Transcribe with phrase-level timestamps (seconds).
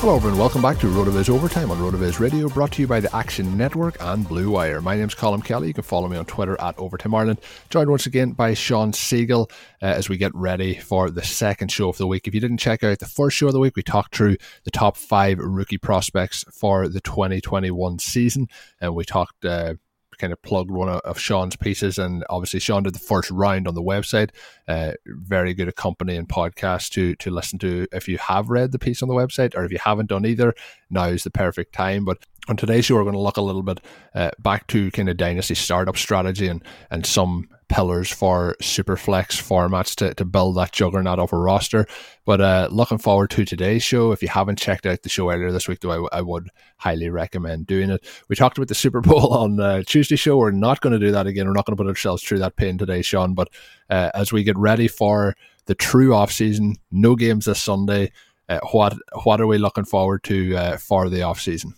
[0.00, 0.38] Hello, everyone.
[0.38, 3.98] Welcome back to RotoViz Overtime on RotoViz Radio, brought to you by the Action Network
[4.00, 4.80] and Blue Wire.
[4.80, 5.68] My name's Colm Kelly.
[5.68, 7.38] You can follow me on Twitter at Overtime Ireland.
[7.68, 9.50] Joined once again by Shawn Siegele
[9.82, 12.26] uh, as we get ready for the second show of the week.
[12.26, 14.70] If you didn't check out the first show of the week, we talked through the
[14.70, 18.48] top five rookie prospects for the 2021 season,
[18.80, 19.44] and we talked.
[19.44, 19.74] Uh,
[20.20, 23.74] kind of plugged one of Shawn's pieces, and obviously Shawn did the first round on
[23.74, 24.30] the website.
[24.68, 29.02] Uh, very good accompanying podcast to to listen to if you have read the piece
[29.02, 30.54] on the website, or if you haven't done either.
[30.90, 32.04] Now is the perfect time.
[32.04, 33.80] But on today's show, we're going to look a little bit
[34.14, 39.94] uh, back to kind of dynasty startup strategy and and some pillars for superflex formats
[39.94, 41.86] to, to build that juggernaut of a roster.
[42.26, 44.10] But uh, looking forward to today's show.
[44.10, 47.08] If you haven't checked out the show earlier this week, though, I, I would highly
[47.10, 48.04] recommend doing it.
[48.28, 50.36] We talked about the Super Bowl on uh, Tuesday show.
[50.36, 51.46] We're not going to do that again.
[51.46, 53.34] We're not going to put ourselves through that pain today, Shawn.
[53.34, 53.48] But
[53.88, 58.10] uh, as we get ready for the true off season, no games this Sunday.
[58.48, 61.72] Uh, what what are we looking forward to uh, for the off season?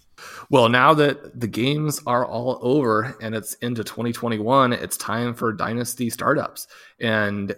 [0.51, 5.53] Well, now that the games are all over and it's into 2021, it's time for
[5.53, 6.67] dynasty startups.
[7.01, 7.55] And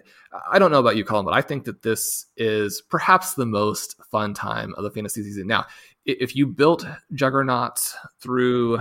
[0.50, 3.96] I don't know about you, Colm, but I think that this is perhaps the most
[4.10, 5.46] fun time of the fantasy season.
[5.46, 5.66] Now,
[6.04, 8.78] if you built juggernauts through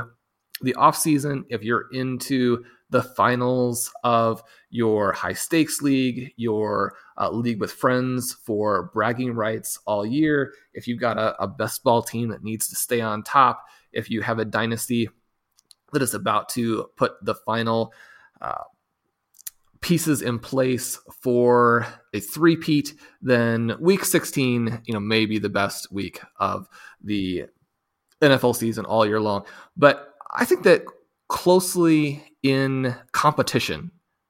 [0.62, 7.60] the offseason, if you're into the finals of your high stakes league, your uh, league
[7.60, 12.30] with friends for bragging rights all year, if you've got a, a best ball team
[12.30, 15.10] that needs to stay on top, if you have a dynasty
[15.92, 17.92] that is about to put the final
[18.42, 18.64] uh,
[19.82, 22.94] pieces in place for a three-peat,
[23.24, 26.70] then week 16, you know, may be the best week of
[27.04, 27.46] the
[28.22, 29.46] NFL season all year long.
[29.76, 30.84] But I think that
[31.34, 33.90] closely in competition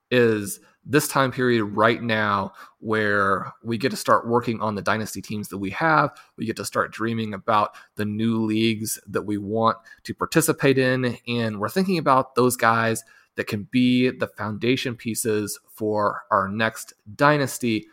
[0.10, 5.22] is this time period right now where we get to start working on the dynasty
[5.22, 6.12] teams that we have.
[6.38, 11.18] We get to start dreaming about the new leagues that we want to participate in.
[11.28, 13.04] And we're thinking about those guys
[13.36, 17.86] that can be the foundation pieces for our next dynasty.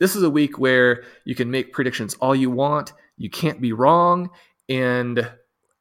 [0.00, 3.72] This is a week where you can make predictions all you want, you can't be
[3.72, 4.30] wrong,
[4.68, 5.30] and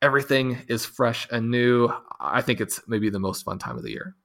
[0.06, 1.90] everything is fresh and new.
[2.20, 4.16] I think it's maybe the most fun time of the year.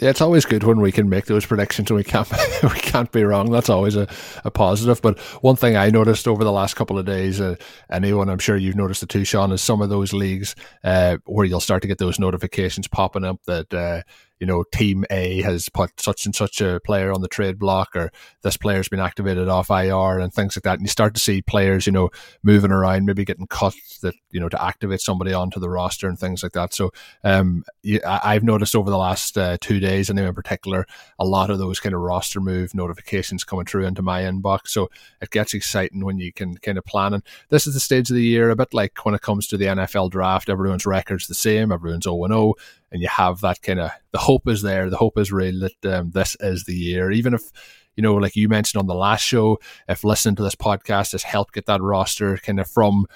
[0.00, 2.30] Yeah, it's always good when we can make those predictions and we can't
[2.62, 3.50] we can't be wrong.
[3.50, 4.08] That's always a,
[4.44, 5.02] a positive.
[5.02, 7.56] But one thing I noticed over the last couple of days, uh,
[7.90, 10.54] anyone I'm sure you've noticed it too, Shawn, is some of those leagues
[10.84, 14.02] uh, where you'll start to get those notifications popping up that uh,
[14.40, 17.94] you know, team A has put such and such a player on the trade block,
[17.94, 18.10] or
[18.42, 20.78] this player's been activated off IR and things like that.
[20.78, 22.10] And you start to see players, you know,
[22.42, 26.18] moving around, maybe getting cut that, you know, to activate somebody onto the roster and
[26.18, 26.74] things like that.
[26.74, 26.90] So,
[27.22, 27.64] um,
[28.06, 30.86] I've noticed over the last uh, two days, and in particular,
[31.18, 34.68] a lot of those kind of roster move notifications coming through into my inbox.
[34.68, 34.90] So
[35.20, 37.14] it gets exciting when you can kind of plan.
[37.14, 39.56] And this is the stage of the year, a bit like when it comes to
[39.56, 42.54] the NFL draft, everyone's record's the same, everyone's 0 0
[42.92, 45.94] and you have that kind of the hope is there, the hope is real that
[45.94, 47.10] um, this is the year.
[47.10, 47.50] Even if
[47.96, 49.58] you know, like you mentioned on the last show,
[49.88, 53.06] if listening to this podcast has helped get that roster kind of from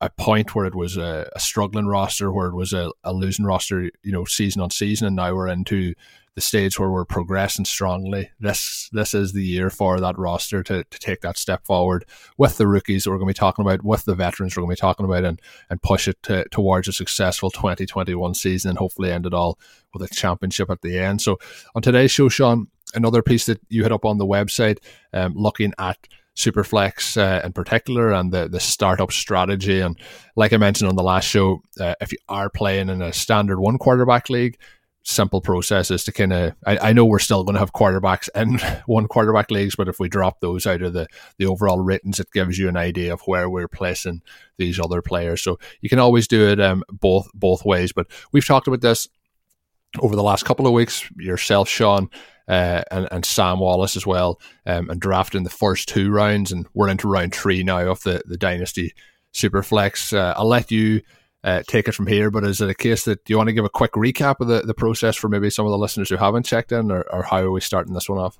[0.00, 3.44] a point where it was a, a struggling roster, where it was a, a, losing
[3.44, 5.94] roster, you know, season on season, and now we're into
[6.34, 8.30] the stage where we're progressing strongly.
[8.40, 12.04] This this is the year for that roster to, to take that step forward
[12.38, 14.74] with the rookies that we're going to be talking about, with the veterans we're going
[14.74, 18.78] to be talking about, and and push it to, towards a successful 2021 season, and
[18.78, 19.58] hopefully end it all
[19.92, 21.20] with a championship at the end.
[21.20, 21.38] So
[21.74, 24.78] on today's show, Shawn, another piece that you hit up on the website,
[25.12, 25.98] um, looking at
[26.36, 29.80] Superflex uh, in particular and the, the startup strategy.
[29.80, 29.98] And
[30.34, 33.60] like I mentioned on the last show, uh, if you are playing in a standard
[33.60, 34.56] one quarterback league,
[35.04, 38.58] simple processes to kind of I, I know we're still going to have quarterbacks in
[38.86, 41.08] one quarterback leagues but if we drop those out of the
[41.38, 44.22] the overall ratings it gives you an idea of where we're placing
[44.58, 45.42] these other players.
[45.42, 49.08] So you can always do it um, both both ways but we've talked about this
[49.98, 52.08] over the last couple of weeks yourself Shawn
[52.48, 56.66] uh, and, and Sam Wallace as well um, and drafting the first two rounds and
[56.74, 58.94] we're into round three now of the the dynasty
[59.32, 60.16] superflex.
[60.16, 61.02] Uh, I'll let you
[61.44, 62.30] uh, take it from here.
[62.30, 64.48] But is it a case that do you want to give a quick recap of
[64.48, 67.22] the, the process for maybe some of the listeners who haven't checked in, or, or
[67.22, 68.38] how are we starting this one off?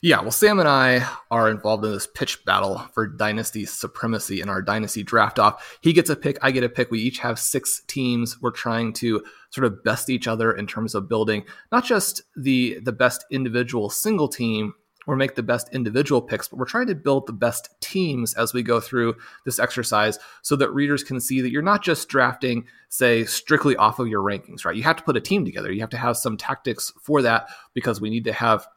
[0.00, 4.48] Yeah, well, Sam and I are involved in this pitch battle for dynasty supremacy in
[4.48, 5.78] our dynasty draft off.
[5.82, 6.90] He gets a pick, I get a pick.
[6.90, 8.40] We each have six teams.
[8.40, 12.78] We're trying to sort of best each other in terms of building not just the
[12.80, 14.74] the best individual single team
[15.08, 18.52] or make the best individual picks, but we're trying to build the best teams as
[18.52, 19.16] we go through
[19.46, 23.98] this exercise so that readers can see that you're not just drafting, say, strictly off
[23.98, 24.76] of your rankings, right?
[24.76, 25.72] You have to put a team together.
[25.72, 28.68] You have to have some tactics for that because we need to have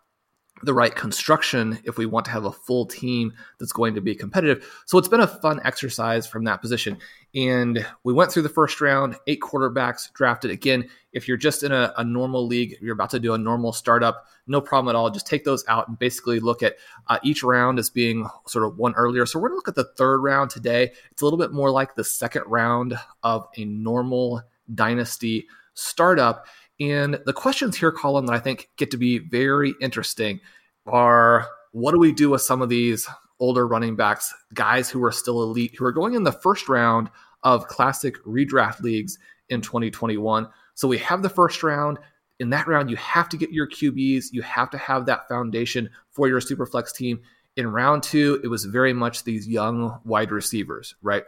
[0.63, 4.15] the right construction if we want to have a full team that's going to be
[4.15, 4.83] competitive.
[4.85, 6.97] So it's been a fun exercise from that position.
[7.33, 10.51] And we went through the first round, eight quarterbacks drafted.
[10.51, 13.73] Again, if you're just in a, a, normal league, you're about to do a normal
[13.73, 15.09] startup, no problem at all.
[15.09, 16.75] Just take those out and basically look at
[17.07, 19.25] uh, each round as being sort of one earlier.
[19.25, 20.91] So we're going to look at the third round today.
[21.11, 24.41] It's a little bit more like the second round of a normal
[24.73, 26.45] dynasty startup.
[26.81, 30.39] And the questions here, Colm, that I think get to be very interesting
[30.87, 33.07] are what do we do with some of these
[33.39, 37.09] older running backs, guys who are still elite, who are going in the first round
[37.43, 39.19] of classic redraft leagues
[39.49, 40.47] in 2021?
[40.73, 41.99] So we have the first round.
[42.39, 44.31] In that round, you have to get your QBs.
[44.31, 47.21] You have to have that foundation for your Superflex team.
[47.57, 51.25] In round two, it was very much these young wide receivers, right?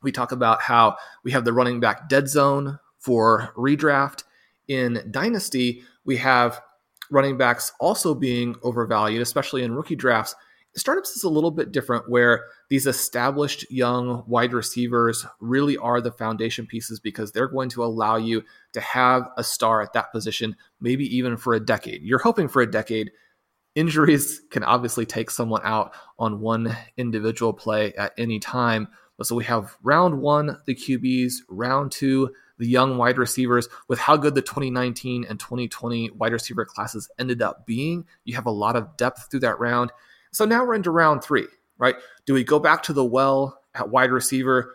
[0.00, 4.22] We talk about how we have the running back dead zone for redraft.
[4.70, 6.60] In Dynasty, we have
[7.10, 10.36] running backs also being overvalued, especially in rookie drafts.
[10.76, 16.12] Startups is a little bit different where these established young wide receivers really are the
[16.12, 20.54] foundation pieces because they're going to allow you to have a star at that position,
[20.80, 22.02] maybe even for a decade.
[22.02, 23.10] You're hoping for a decade.
[23.74, 28.86] Injuries can obviously take someone out on one individual play at any time.
[29.22, 33.68] So we have round one, the QBs, round two, the young wide receivers.
[33.88, 38.46] With how good the 2019 and 2020 wide receiver classes ended up being, you have
[38.46, 39.92] a lot of depth through that round.
[40.32, 41.46] So now we're into round three,
[41.78, 41.96] right?
[42.24, 44.74] Do we go back to the well at wide receiver?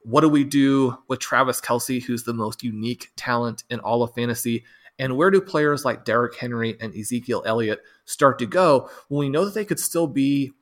[0.00, 4.14] What do we do with Travis Kelce, who's the most unique talent in all of
[4.14, 4.64] fantasy?
[4.98, 9.28] And where do players like Derrick Henry and Ezekiel Elliott start to go when we
[9.28, 10.52] know that they could still be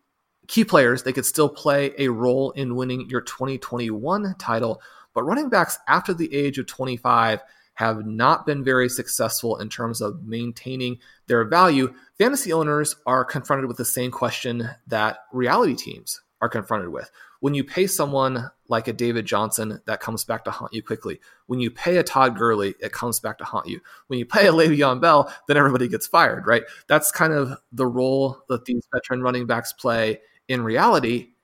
[0.46, 1.02] key players?
[1.02, 4.80] They could still play a role in winning your 2021 title.
[5.14, 7.40] But running backs after the age of 25
[7.74, 13.66] have not been very successful in terms of maintaining their value, fantasy owners are confronted
[13.66, 17.10] with the same question that reality teams are confronted with.
[17.40, 21.20] When you pay someone like a David Johnson, that comes back to haunt you quickly.
[21.46, 23.80] When you pay a Todd Gurley, it comes back to haunt you.
[24.06, 26.62] When you pay a Le'Veon Bell, then everybody gets fired, right?
[26.86, 31.34] That's kind of the role that these veteran running backs play in reality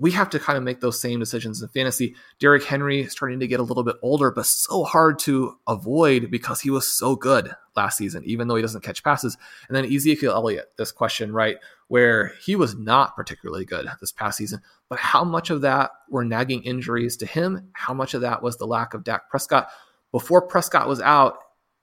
[0.00, 2.14] we have to kind of make those same decisions in fantasy.
[2.38, 6.60] Derrick Henry starting to get a little bit older, but so hard to avoid because
[6.60, 9.36] he was so good last season, even though he doesn't catch passes.
[9.66, 11.56] And then Ezekiel Elliott, this question, right,
[11.88, 16.24] where he was not particularly good this past season, but how much of that were
[16.24, 17.70] nagging injuries to him?
[17.72, 19.68] How much of that was the lack of Dak Prescott?
[20.12, 21.38] Before Prescott was out,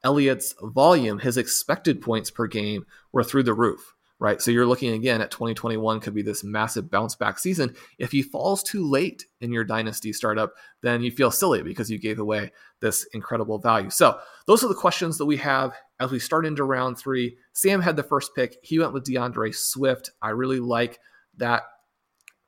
[0.06, 4.42] Elliott's volume, his expected points per game were through the roof right?
[4.42, 7.76] So you're looking again at 2021 could be this massive bounce back season.
[8.00, 12.00] If he falls too late in your dynasty startup, then you feel silly because you
[12.00, 13.90] gave away this incredible value.
[13.90, 14.18] So
[14.48, 17.38] those are the questions that we have as we start into round three.
[17.54, 18.58] Sam had the first pick.
[18.64, 20.12] He went with DeAndre Swift.
[20.22, 21.00] I really like
[21.38, 21.64] that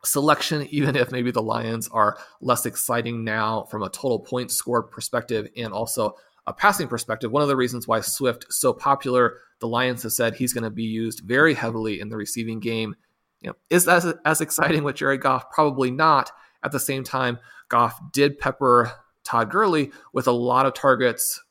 [0.05, 4.89] selection, even if maybe the Lions are less exciting now from a total point scored
[4.89, 6.15] perspective and also
[6.47, 7.31] a passing perspective.
[7.31, 10.69] One of the reasons why Swift so popular the Lions have said he's going to
[10.69, 12.95] be used very heavily in the receiving game.
[13.41, 15.51] You know, is that as, as exciting with Jared Goff?
[15.51, 16.31] Probably not.
[16.63, 17.37] At the same time,
[17.69, 18.91] Goff did pepper
[19.23, 21.43] Todd Gurley with a lot of targets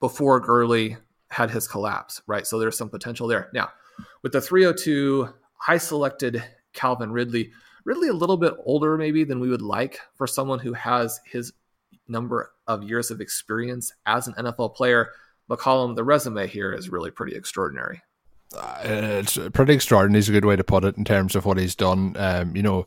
[0.00, 0.96] before Gurley
[1.30, 2.46] had his collapse, right?
[2.46, 3.48] So there's some potential there.
[3.52, 3.70] Now,
[4.22, 5.28] with the 302,
[5.66, 7.50] I selected Calvin Ridley.
[7.84, 11.52] Ridley a little bit older maybe than we would like for someone who has his
[12.08, 15.10] number of years of experience as an NFL player.
[15.50, 18.02] Colm, the resume here is really pretty extraordinary.
[18.56, 21.58] Uh, it's pretty extraordinary is a good way to put it in terms of what
[21.58, 22.16] he's done.
[22.18, 22.86] Um, you know,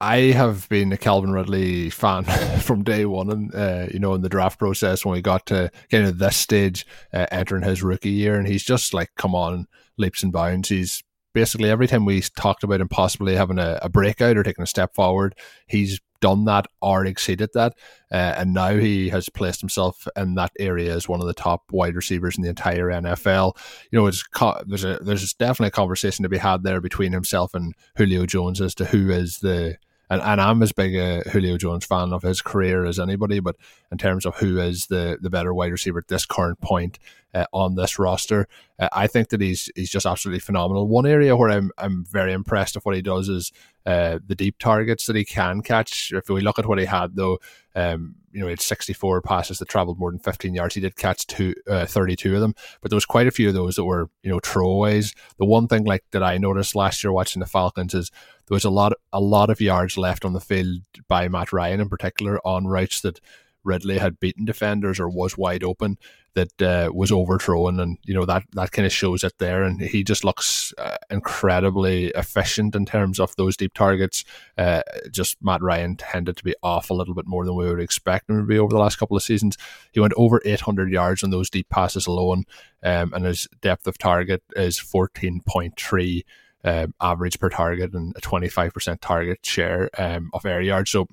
[0.00, 2.24] I have been a Calvin Ridley fan
[2.60, 5.70] from day one, and uh, you know, in the draft process when we got to
[5.90, 9.66] kind of this stage, uh, entering his rookie year, and he's just like come on
[9.96, 10.68] leaps and bounds.
[10.68, 11.02] He's
[11.36, 14.66] basically every time we talked about him possibly having a, a breakout or taking a
[14.66, 15.34] step forward,
[15.66, 17.74] he's done that or exceeded that.
[18.10, 21.64] Uh, and now he has placed himself in that area as one of the top
[21.70, 23.54] wide receivers in the entire NFL.
[23.90, 24.24] You know, it's
[24.66, 28.62] there's a there's definitely a conversation to be had there between himself and Julio Jones
[28.62, 29.76] as to who is the
[30.08, 33.56] and, and I'm as big a Julio Jones fan of his career as anybody, but
[33.90, 36.98] in terms of who is the the better wide receiver at this current point
[37.34, 38.48] uh, on this roster,
[38.78, 40.86] uh, I think that he's he's just absolutely phenomenal.
[40.88, 43.52] One area where I'm I'm very impressed of what he does is
[43.84, 46.12] uh, the deep targets that he can catch.
[46.12, 47.38] If we look at what he had though,
[47.74, 50.74] um, you know, he had 64 passes that traveled more than 15 yards.
[50.74, 53.54] He did catch two, uh, 32 of them, but there was quite a few of
[53.54, 55.14] those that were, you know, throwaways.
[55.38, 58.10] The one thing like that I noticed last year watching the Falcons is
[58.48, 61.80] there was a lot, a lot of yards left on the field by Matt Ryan
[61.80, 63.20] in particular on routes that
[63.64, 65.98] Ridley had beaten defenders or was wide open
[66.36, 69.64] that uh, was overthrown, and you know that that kind of shows it there.
[69.64, 74.24] And he just looks uh, incredibly efficient in terms of those deep targets.
[74.56, 77.80] Uh, just Matt Ryan tended to be off a little bit more than we would
[77.80, 79.56] expect him to be over the last couple of seasons.
[79.92, 82.44] He went over 800 yards on those deep passes alone,
[82.84, 86.22] um, and his depth of target is 14.3.
[86.64, 90.90] Um, average per target and a 25% target share um, of air yards.
[90.90, 91.06] So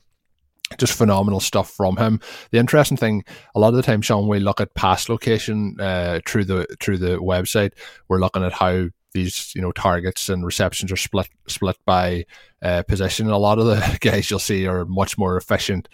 [0.77, 2.19] just phenomenal stuff from him.
[2.51, 3.23] The interesting thing,
[3.55, 6.97] a lot of the time, Shawn, we look at pass location uh, through the through
[6.97, 7.73] the website.
[8.07, 12.25] We're looking at how these you know targets and receptions are split split by
[12.61, 13.29] uh, position.
[13.29, 15.87] A lot of the guys you'll see are much more efficient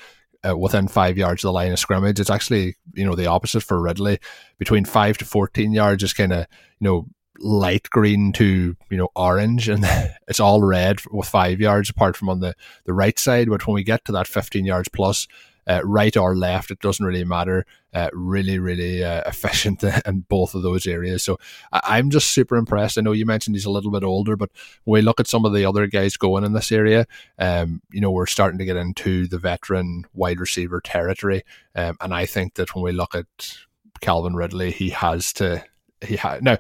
[0.48, 2.20] uh, within five yards of the line of scrimmage.
[2.20, 4.20] It's actually you know the opposite for Ridley.
[4.58, 6.48] Between five to fourteen yards is kind of
[6.80, 7.08] you know
[7.40, 9.84] light green to you know orange and
[10.28, 12.56] it's all red with five yards apart from on the
[12.86, 15.28] the right side but when we get to that 15 yards plus
[15.68, 17.66] uh, right or left it doesn't really matter.
[17.92, 21.24] Uh, really really uh, efficient in both of those areas.
[21.24, 21.40] So
[21.72, 22.98] I- am just super impressed.
[22.98, 24.50] I know you mentioned he's a little bit older but
[24.84, 27.06] when we look at some of the other guys going in this area
[27.38, 31.44] um, you know we're starting to get into the veteran wide receiver territory.
[31.76, 33.58] Um, and i think that when we look at
[34.02, 35.64] calvin ridley he has to
[36.02, 36.58] he had now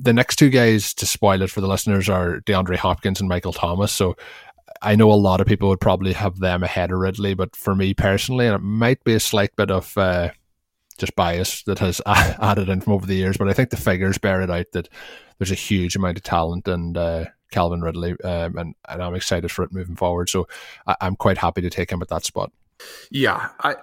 [0.00, 3.52] the next two guys to spoil it for the listeners are DeAndre Hopkins and Michael
[3.52, 3.92] Thomas.
[3.92, 4.16] So
[4.82, 7.74] I know a lot of people would probably have them ahead of Ridley, but for
[7.74, 10.30] me personally, and it might be a slight bit of uh,
[10.98, 14.18] just bias that has added in from over the years, but I think the figures
[14.18, 14.88] bear it out that
[15.38, 19.50] there's a huge amount of talent and uh, Calvin Ridley, um, and, and I'm excited
[19.50, 20.28] for it moving forward.
[20.28, 20.48] So
[20.86, 22.52] I, I'm quite happy to take him at that spot.
[23.10, 23.76] Yeah, I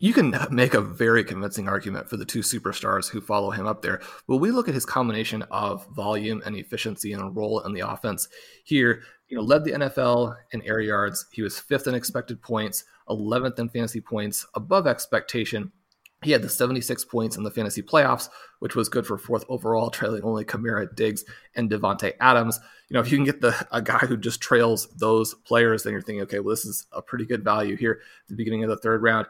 [0.00, 3.82] you can make a very convincing argument for the two superstars who follow him up
[3.82, 4.00] there.
[4.26, 8.28] But we look at his combination of volume and efficiency and role in the offense
[8.64, 9.02] here.
[9.28, 11.26] You know, led the NFL in air yards.
[11.30, 15.70] He was fifth in expected points, 11th in fantasy points, above expectation.
[16.22, 18.28] He had the 76 points in the fantasy playoffs,
[18.58, 22.58] which was good for fourth overall, trailing only Kamara, Diggs, and Davante Adams.
[22.88, 25.92] You know, if you can get the a guy who just trails those players, then
[25.92, 28.70] you're thinking, okay, well, this is a pretty good value here at the beginning of
[28.70, 29.26] the third round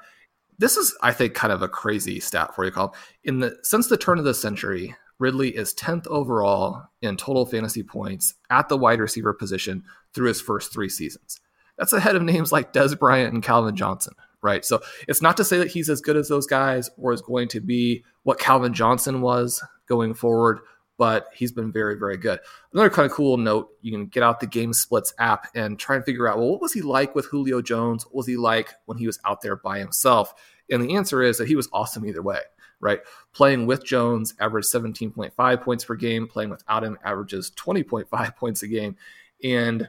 [0.60, 3.88] this is, I think, kind of a crazy stat for you, Call In the since
[3.88, 8.76] the turn of the century, Ridley is 10th overall in total fantasy points at the
[8.76, 11.40] wide receiver position through his first three seasons.
[11.78, 14.64] That's ahead of names like Dez Bryant and Calvin Johnson, right?
[14.64, 17.48] So it's not to say that he's as good as those guys or is going
[17.48, 20.60] to be what Calvin Johnson was going forward,
[21.00, 22.40] but he's been very, very good.
[22.74, 25.96] Another kind of cool note you can get out the Game Splits app and try
[25.96, 28.04] and figure out, well, what was he like with Julio Jones?
[28.04, 30.34] What was he like when he was out there by himself?
[30.70, 32.40] And the answer is that he was awesome either way.
[32.80, 33.00] right?
[33.32, 38.68] Playing with Jones averaged 17.5 points per game, playing without him averages 20.5 points a
[38.68, 38.94] game.
[39.42, 39.88] And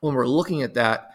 [0.00, 1.12] when we're looking at that,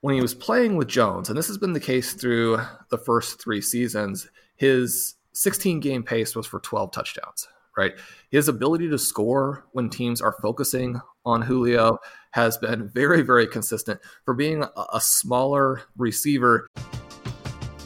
[0.00, 2.60] when he was playing with Jones, and this has been the case through
[2.90, 7.48] the first three seasons, his 16 game pace was for 12 touchdowns,
[7.78, 7.94] right?
[8.30, 11.98] His ability to score when teams are focusing on Julio
[12.32, 16.66] has been very, very consistent for being a, smaller receiver.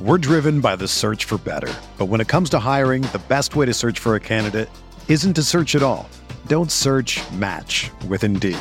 [0.01, 1.73] We're driven by the search for better.
[1.99, 4.71] But when it comes to hiring, the best way to search for a candidate
[5.09, 6.09] isn't to search at all.
[6.47, 8.59] Don't search match with Indeed.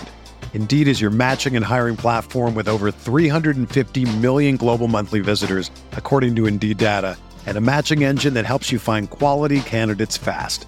[0.53, 6.35] Indeed is your matching and hiring platform with over 350 million global monthly visitors, according
[6.35, 10.67] to Indeed data, and a matching engine that helps you find quality candidates fast.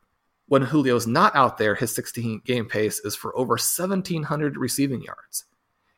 [0.51, 5.45] When Julio's not out there, his 16 game pace is for over 1,700 receiving yards.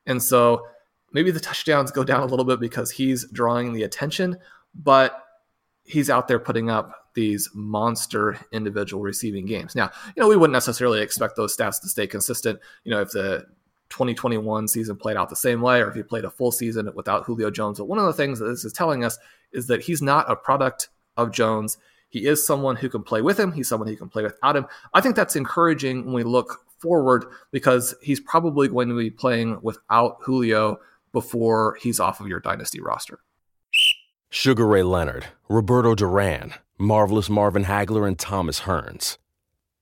[0.06, 0.68] And so
[1.12, 4.38] maybe the touchdowns go down a little bit because he's drawing the attention,
[4.76, 5.20] but
[5.86, 9.74] he's out there putting up these monster individual receiving games.
[9.74, 12.60] Now, you know, we wouldn't necessarily expect those stats to stay consistent.
[12.84, 13.48] You know, if the
[13.90, 17.24] 2021 season played out the same way or if he played a full season without
[17.26, 17.80] Julio Jones.
[17.80, 19.18] But one of the things that this is telling us
[19.52, 21.80] is that he's not a product of Jones.
[22.14, 23.52] He is someone who can play with him.
[23.52, 24.68] He's someone who can play without him.
[24.94, 29.58] I think that's encouraging when we look forward because he's probably going to be playing
[29.64, 30.80] without Julio
[31.12, 33.18] before he's off of your dynasty roster.
[34.30, 39.18] Sugar Ray Leonard, Roberto Duran, Marvelous Marvin Hagler, and Thomas Hearns.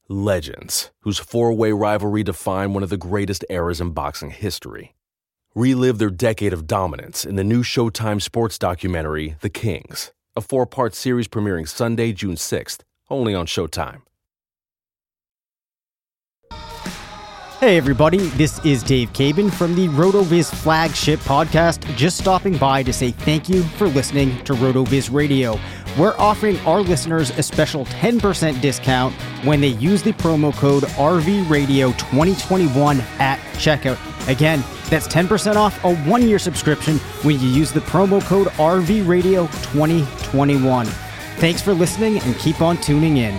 [0.07, 4.95] Legends, whose four way rivalry defined one of the greatest eras in boxing history.
[5.53, 10.65] Relive their decade of dominance in the new Showtime sports documentary, The Kings, a four
[10.65, 14.01] part series premiering Sunday, June 6th, only on Showtime.
[17.61, 21.85] Hey, everybody, this is Dave Caban from the RotoViz flagship podcast.
[21.95, 25.59] Just stopping by to say thank you for listening to RotoViz Radio.
[25.95, 29.13] We're offering our listeners a special 10% discount
[29.43, 34.10] when they use the promo code RVRadio2021 at checkout.
[34.31, 40.87] Again, that's 10% off a one year subscription when you use the promo code RVRadio2021.
[41.37, 43.37] Thanks for listening and keep on tuning in.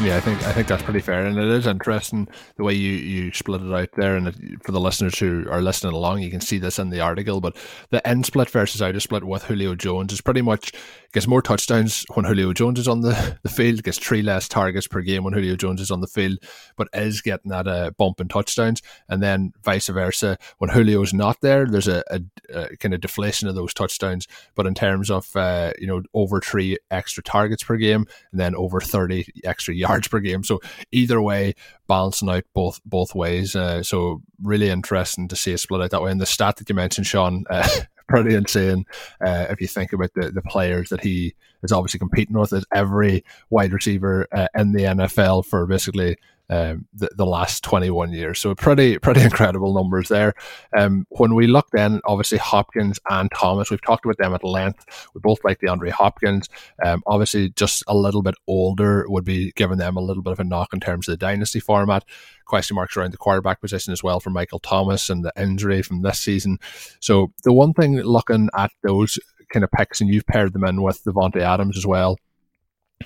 [0.00, 2.92] Yeah, I think I think that's pretty fair, and it is interesting the way you,
[2.92, 4.14] you split it out there.
[4.14, 7.40] And for the listeners who are listening along, you can see this in the article.
[7.40, 7.56] But
[7.90, 10.70] the end split versus outer split with Julio Jones is pretty much
[11.12, 14.86] gets more touchdowns when Julio Jones is on the, the field, gets three less targets
[14.86, 16.38] per game when Julio Jones is on the field,
[16.76, 18.82] but is getting that uh, bump in touchdowns.
[19.08, 22.20] And then vice versa, when Julio's not there, there's a, a,
[22.54, 24.26] a kind of deflation of those touchdowns.
[24.54, 28.54] But in terms of uh, you know over three extra targets per game, and then
[28.54, 30.44] over thirty extra yards yards per game.
[30.44, 30.60] So
[30.92, 31.54] either way,
[31.86, 33.56] balancing out both both ways.
[33.56, 36.10] Uh, so really interesting to see it split out that way.
[36.10, 37.68] And the stat that you mentioned, Shawn, uh,
[38.08, 38.84] pretty insane.
[39.20, 42.64] Uh, if you think about the, the players that he is obviously competing with, is
[42.72, 46.16] every wide receiver uh, in the NFL for basically
[46.50, 48.38] um, the, the last 21 years.
[48.38, 50.34] So pretty pretty incredible numbers there.
[50.76, 55.10] Um, when we look then, obviously Hopkins and Thomas, we've talked about them at length.
[55.14, 56.48] We both like DeAndre Hopkins.
[56.84, 60.40] Um, obviously, just a little bit older would be giving them a little bit of
[60.40, 62.04] a knock in terms of the dynasty format.
[62.46, 66.02] Question marks around the quarterback position as well for Michael Thomas and the injury from
[66.02, 66.58] this season.
[67.00, 69.18] So the one thing looking at those
[69.52, 72.18] kind of picks, and you've paired them in with Davante Adams as well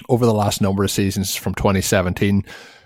[0.08, 2.44] over the last number of seasons from 2017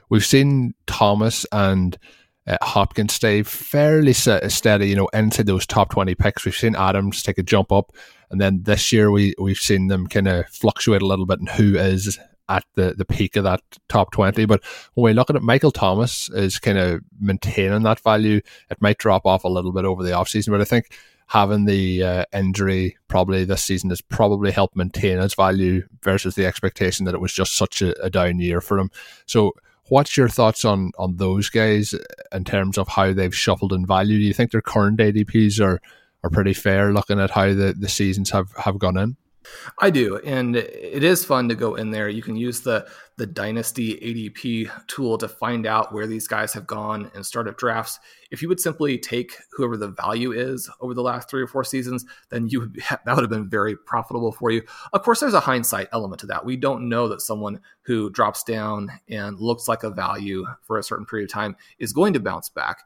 [0.09, 1.99] we've seen Thomas and
[2.47, 6.45] uh, Hopkins stay fairly steady, you know, into those top 20 picks.
[6.45, 7.93] We've seen Adams take a jump up.
[8.31, 11.47] And then this year we, we've seen them kind of fluctuate a little bit in
[11.47, 14.47] who is at the, the peak of that top 20.
[14.47, 14.63] But
[14.95, 18.41] when we look at it, Michael Thomas is kind of maintaining that value.
[18.71, 20.93] It might drop off a little bit over the offseason, but I think
[21.29, 26.47] having the uh, injury probably this season has probably helped maintain its value versus the
[26.47, 28.91] expectation that it was just such a, a down year for him.
[29.27, 29.53] So
[29.89, 31.95] What's your thoughts on on those guys
[32.33, 34.19] in terms of how they've shuffled in value?
[34.19, 35.81] Do you think their current ADPs are
[36.25, 39.17] are pretty fair looking at how the, the seasons have, have gone in?
[39.79, 42.09] I do, and it is fun to go in there.
[42.09, 46.67] You can use the the Dynasty ADP tool to find out where these guys have
[46.67, 47.99] gone in startup drafts.
[48.31, 51.65] If you would simply take whoever the value is over the last three or four
[51.65, 54.63] seasons, then you would be, that would have been very profitable for you.
[54.93, 56.45] Of course, there's a hindsight element to that.
[56.45, 60.83] We don't know that someone who drops down and looks like a value for a
[60.83, 62.85] certain period of time is going to bounce back.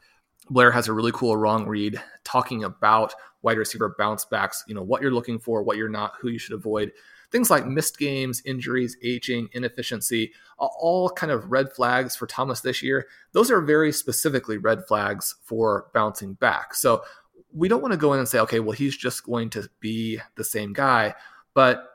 [0.50, 4.82] Blair has a really cool wrong read talking about wide receiver bounce backs, you know,
[4.82, 6.92] what you're looking for, what you're not, who you should avoid.
[7.30, 12.82] Things like missed games, injuries, aging, inefficiency, all kind of red flags for Thomas this
[12.82, 13.06] year.
[13.32, 16.74] Those are very specifically red flags for bouncing back.
[16.74, 17.04] So
[17.52, 20.18] we don't want to go in and say, okay, well, he's just going to be
[20.34, 21.14] the same guy.
[21.54, 21.86] But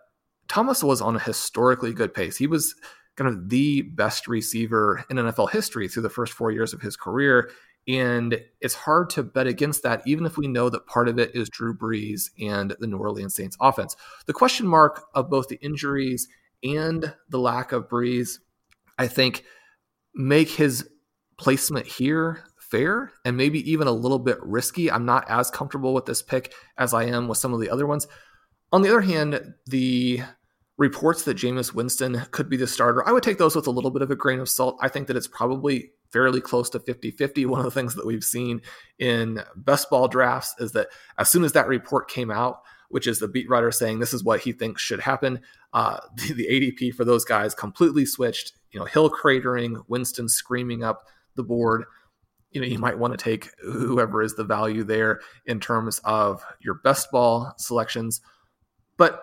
[0.48, 2.38] Thomas was on a historically good pace.
[2.38, 2.76] He was
[3.16, 6.96] kind of the best receiver in NFL history through the first four years of his
[6.96, 7.50] career.
[7.88, 11.36] And it's hard to bet against that, even if we know that part of it
[11.36, 13.96] is Drew Brees and the New Orleans Saints offense.
[14.26, 16.28] The question mark of both the injuries
[16.64, 18.40] and the lack of Brees,
[18.98, 19.44] I think,
[20.16, 20.90] make his
[21.38, 24.92] placement here fair and maybe even a little bit risky.
[24.92, 27.86] I'm not as comfortable with this pick as I am with some of the other
[27.86, 28.08] ones.
[28.72, 30.22] On the other hand, the
[30.78, 33.92] reports that Jameis Winston could be the starter, I would take those with a little
[33.92, 34.78] bit of a grain of salt.
[34.82, 37.46] I think that it's probably fairly close to 50 50.
[37.46, 38.62] One of the things that we've seen
[38.98, 43.20] in best ball drafts is that as soon as that report came out, which is
[43.20, 45.42] the beat writer saying this is what he thinks should happen,
[45.74, 48.54] uh, the, the ADP for those guys completely switched.
[48.72, 51.04] You know, Hill cratering, Winston screaming up
[51.36, 51.84] the board
[52.52, 56.46] you know you might want to take whoever is the value there in terms of
[56.62, 58.22] your best ball selections
[58.96, 59.22] but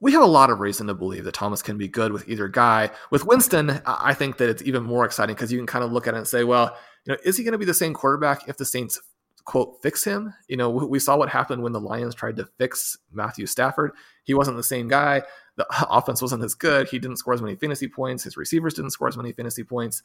[0.00, 2.48] we have a lot of reason to believe that Thomas can be good with either
[2.48, 2.90] guy.
[3.10, 6.06] With Winston, I think that it's even more exciting because you can kind of look
[6.06, 8.48] at it and say, well, you know, is he going to be the same quarterback
[8.48, 9.00] if the Saints
[9.44, 10.32] quote fix him?
[10.48, 13.92] You know, we saw what happened when the Lions tried to fix Matthew Stafford.
[14.24, 15.22] He wasn't the same guy.
[15.56, 16.88] The offense wasn't as good.
[16.88, 18.24] He didn't score as many fantasy points.
[18.24, 20.02] His receivers didn't score as many fantasy points.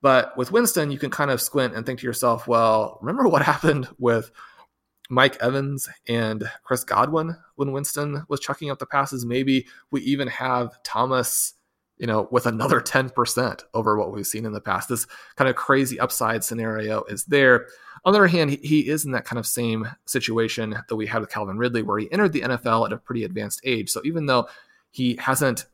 [0.00, 3.42] But with Winston, you can kind of squint and think to yourself, well, remember what
[3.52, 4.32] happened with
[5.08, 9.24] Mike Evans and Chris Godwin when Winston was chucking up the passes.
[9.24, 11.54] Maybe we even have Thomas,
[11.96, 14.88] you know, with another 10% over what we've seen in the past.
[14.88, 17.66] This kind of crazy upside scenario is there.
[18.04, 21.20] On the other hand, he is in that kind of same situation that we had
[21.20, 23.90] with Calvin Ridley, where he entered the NFL at a pretty advanced age.
[23.90, 24.48] So even though
[24.90, 25.66] he hasn't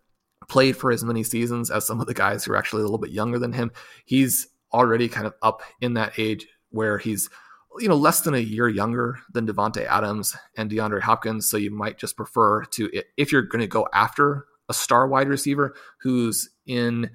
[0.49, 2.99] played for as many seasons as some of the guys who are actually a little
[2.99, 3.73] bit younger than him,
[4.05, 7.31] he's already kind of up in that age where he's
[7.79, 11.49] you know, less than a year younger than Davante Adams and DeAndre Hopkins.
[11.49, 15.29] So you might just prefer to, if you're going to go after a star wide
[15.29, 17.11] receiver who's in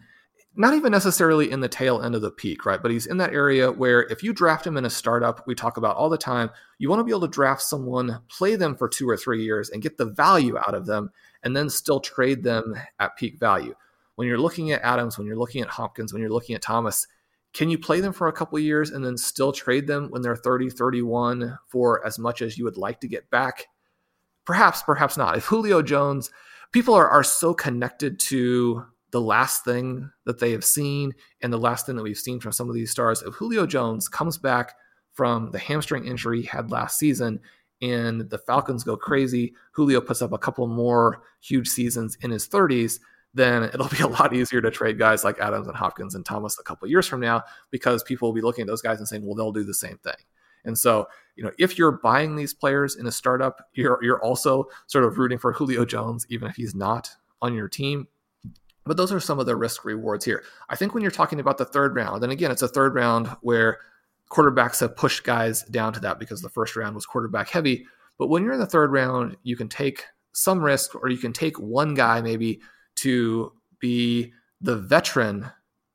[0.56, 2.82] not even necessarily in the tail end of the peak, right?
[2.82, 5.78] But he's in that area where if you draft him in a startup, we talk
[5.78, 8.90] about all the time, you want to be able to draft someone, play them for
[8.90, 11.12] two or three years, and get the value out of them,
[11.44, 13.74] and then still trade them at peak value.
[14.16, 17.08] When you're looking at Adams, when you're looking at Hopkins, when you're looking at Thomas,
[17.54, 20.36] can you play them for a couple years and then still trade them when they're
[20.36, 23.66] 30, 31 for as much as you would like to get back?
[24.46, 25.38] Perhaps, perhaps not.
[25.38, 26.30] If Julio Jones,
[26.72, 31.58] people are, are so connected to the last thing that they have seen and the
[31.58, 33.24] last thing that we've seen from some of these stars.
[33.24, 34.76] If Julio Jones comes back
[35.14, 37.40] from the hamstring injury he had last season
[37.82, 42.48] and the Falcons go crazy, Julio puts up a couple more huge seasons in his
[42.48, 43.00] 30s,
[43.34, 46.58] then it'll be a lot easier to trade guys like Adams and Hopkins and Thomas
[46.60, 49.26] a couple years from now because people will be looking at those guys and saying,
[49.26, 50.16] well, they'll do the same thing.
[50.66, 54.66] And so, you know, if you're buying these players in a startup, you're you're also
[54.88, 57.10] sort of rooting for Julio Jones, even if he's not
[57.42, 58.08] on your team.
[58.86, 60.44] But those are some of the risk rewards here.
[60.70, 63.28] I think when you're talking about the third round, and again, it's a third round
[63.42, 63.80] where
[64.30, 67.86] quarterbacks have pushed guys down to that because the first round was quarterback heavy.
[68.18, 71.34] But when you're in the third round, you can take some risk or you can
[71.34, 72.62] take one guy maybe
[73.02, 75.50] to be the veteran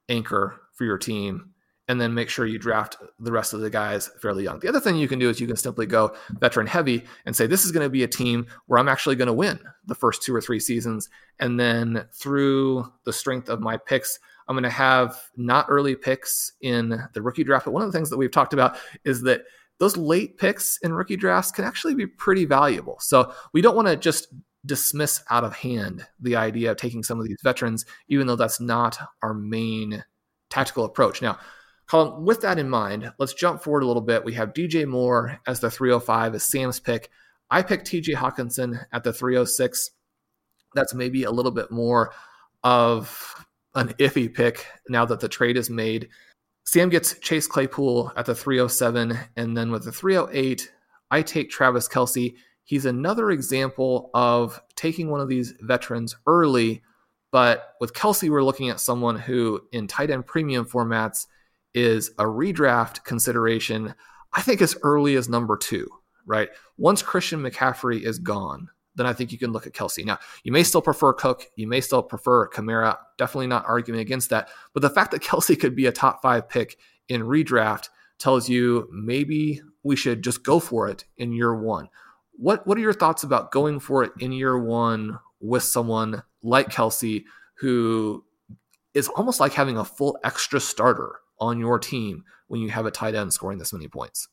[0.09, 1.55] anchor for your team
[1.89, 4.59] and then make sure you draft the rest of the guys fairly young.
[4.59, 7.47] The other thing you can do is you can simply go veteran heavy and say,
[7.47, 10.23] this is going to be a team where I'm actually going to win the first
[10.23, 11.11] two or three seasons.
[11.41, 16.53] And then through the strength of my picks, I'm going to have not early picks
[16.63, 17.67] in the rookie draft.
[17.67, 19.43] But one of the things that we've talked about is that
[19.79, 22.97] those late picks in rookie drafts can actually be pretty valuable.
[23.01, 24.29] So we don't want to just
[24.67, 28.61] dismiss out of hand the idea of taking some of these veterans, even though that's
[28.61, 30.05] not our main
[30.51, 31.21] tactical approach.
[31.21, 31.39] Now,
[31.89, 34.25] Colm, with that in mind, let's jump forward a little bit.
[34.25, 37.11] We have DJ Moore as the 305 as Sam's pick.
[37.51, 39.91] I picked TJ Hockenson at the 306.
[40.75, 42.13] That's maybe a little bit more
[42.63, 43.35] of
[43.75, 46.09] an iffy pick now that the trade is made.
[46.65, 50.73] Sam gets Chase Claypool at the 307, and then with the 308,
[51.11, 52.35] I take Travis Kelce.
[52.65, 56.83] He's another example of taking one of these veterans early,
[57.31, 61.27] but with Kelce, we're looking at someone who, in tight end premium formats,
[61.75, 63.95] is a redraft consideration.
[64.33, 65.89] I think as early as number two,
[66.27, 66.49] right?
[66.79, 70.05] Once Christian McCaffrey is gone, then I think you can look at Kelce.
[70.05, 71.47] Now, you may still prefer Cook.
[71.57, 72.97] You may still prefer Kamara.
[73.19, 74.49] Definitely not arguing against that.
[74.73, 78.89] But the fact that Kelce could be a top five pick in redraft tells you
[78.93, 81.89] maybe we should just go for it in year one.
[82.37, 86.69] What What are your thoughts about going for it in year one with someone like
[86.69, 87.25] Kelce,
[87.59, 88.25] who
[88.95, 92.91] is almost like having a full extra starter on your team when you have a
[92.91, 94.29] tight end scoring this many points?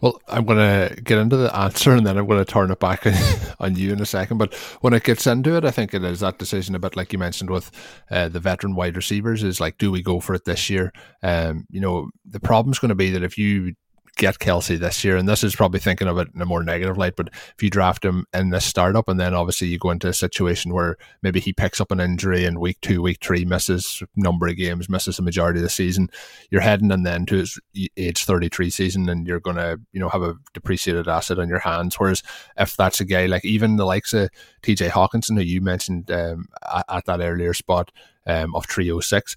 [0.00, 2.78] Well, I'm going to get into the answer and then I'm going to turn it
[2.78, 3.06] back
[3.60, 4.36] on you in a second.
[4.36, 7.12] But when it gets into it, I think it is that decision a bit like
[7.12, 7.70] you mentioned with
[8.10, 10.92] uh, the veteran wide receivers is like, do we go for it this year?
[11.22, 13.74] Um, you know, the problem's going to be that if you
[14.16, 16.96] get Kelce this year, and this is probably thinking of it in a more negative
[16.96, 20.08] light, but if you draft him in this startup and then obviously you go into
[20.08, 24.02] a situation where maybe he picks up an injury in week two, week three, misses
[24.16, 26.08] number of games, misses the majority of the season,
[26.50, 27.60] you're heading and then to his
[27.96, 31.58] age 33 season and you're going to, you know, have a depreciated asset on your
[31.58, 31.96] hands.
[31.96, 32.22] Whereas
[32.56, 34.30] if that's a guy like even the likes of
[34.62, 37.92] TJ Hockenson, who you mentioned um, at, at, that earlier spot
[38.26, 39.36] um, of 306,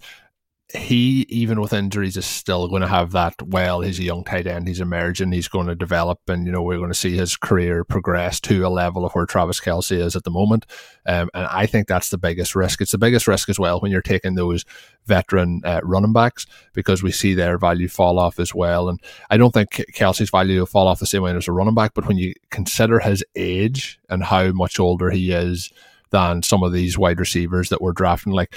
[0.73, 3.41] he, even with injuries, is still going to have that.
[3.41, 4.67] Well, he's a young tight end.
[4.67, 5.31] He's emerging.
[5.31, 8.61] He's going to develop, and you know we're going to see his career progress to
[8.61, 10.67] a level of where Travis Kelce is at the moment.
[11.07, 12.81] Um, and I think that's the biggest risk.
[12.81, 14.63] It's the biggest risk as well when you're taking those
[15.07, 18.89] veteran uh, running backs because we see their value fall off as well.
[18.89, 18.99] And
[19.31, 21.93] I don't think Kelce's value will fall off the same way as a running back,
[21.95, 25.71] but when you consider his age and how much older he is
[26.11, 28.55] than some of these wide receivers that we're drafting, like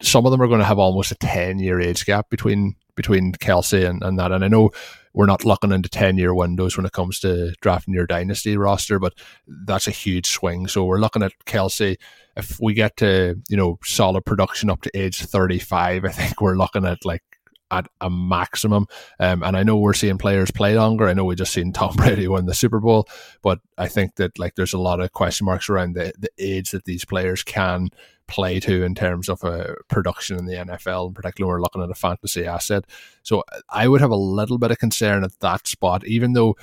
[0.00, 3.32] some of them are going to have almost a 10 year age gap between between
[3.32, 4.32] Kelce and, and that.
[4.32, 4.70] And I know
[5.14, 8.98] we're not looking into 10 year windows when it comes to drafting your dynasty roster,
[8.98, 9.14] but
[9.46, 10.66] that's a huge swing.
[10.66, 11.96] So we're looking at Kelce.
[12.36, 16.56] If we get to, you know, solid production up to age 35, I think we're
[16.56, 17.22] looking at like
[17.70, 18.86] at a maximum.
[19.20, 21.06] Um, and I know we're seeing players play longer.
[21.06, 23.08] I know we just seen Tom Brady win the Super Bowl,
[23.42, 26.70] but I think that like there's a lot of question marks around the, the age
[26.70, 27.90] that these players can
[28.28, 31.90] play to in terms of a production in the NFL, in particular, we're looking at
[31.90, 32.84] a fantasy asset.
[33.22, 36.56] So I would have a little bit of concern at that spot, even though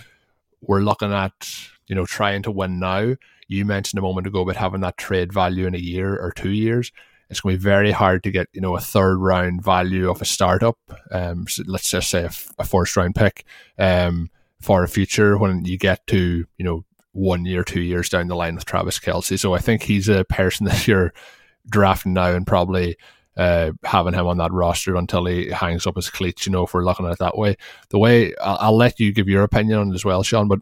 [0.61, 1.33] we're looking at,
[1.87, 3.15] you know, trying to win now.
[3.47, 6.51] You mentioned a moment ago about having that trade value in a year or two
[6.51, 6.91] years.
[7.29, 10.21] It's going to be very hard to get, you know, a third round value of
[10.21, 10.77] a startup.
[11.11, 13.45] Um, so let's just say a, a first round pick
[13.77, 14.29] um,
[14.61, 18.35] for a future when you get to, you know, one year, two years down the
[18.35, 19.39] line with Travis Kelce.
[19.39, 21.13] So I think he's a person that you're
[21.69, 22.97] drafting now and probably
[23.37, 26.73] uh, having him on that roster until he hangs up his cleats, you know, if
[26.73, 27.57] we're looking at it that way.
[27.89, 30.59] The way I'll, I'll, let you give your opinion on it as well, Shawn, but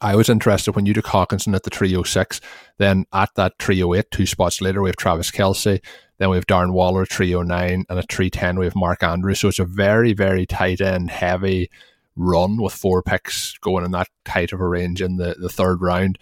[0.00, 2.40] I was interested when you took Hockenson at the 306,
[2.78, 5.82] then at that 308, two spots later, we have Travis Kelce,
[6.18, 9.40] then we have Darren Waller 309, and at 310, we have Mark Andrews.
[9.40, 11.70] So it's a very, very tight end heavy
[12.14, 15.80] run with four picks going in that tight of a range in the, the third
[15.80, 16.18] round.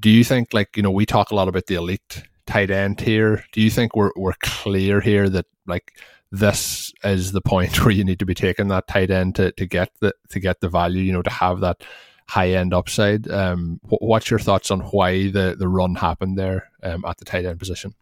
[0.00, 3.00] Do you think, like, you know, we talk a lot about the elite tight end
[3.00, 3.44] here.
[3.52, 5.92] Do you think we're we're clear here that like
[6.32, 9.66] this is the point where you need to be taking that tight end to, to
[9.66, 11.82] get the to get the value, you know, to have that
[12.28, 13.30] high end upside.
[13.30, 17.44] Um, what's your thoughts on why the the run happened there um, at the tight
[17.44, 17.94] end position?